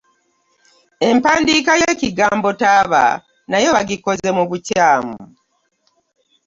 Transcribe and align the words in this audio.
Empandiika 1.09 1.71
y'ekigambo 1.81 2.49
taaba 2.59 3.03
nayo 3.49 3.69
baagikoze 3.75 4.29
mu 4.37 4.43
bukyamu. 4.49 5.17